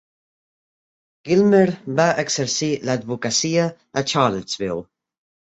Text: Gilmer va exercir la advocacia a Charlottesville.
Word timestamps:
Gilmer 1.29 1.67
va 1.99 2.07
exercir 2.23 2.71
la 2.91 2.97
advocacia 3.01 3.69
a 4.03 4.05
Charlottesville. 4.15 4.81